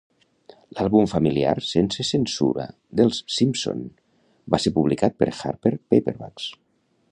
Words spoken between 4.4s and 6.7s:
va ser publicat per Harper Paperbacks.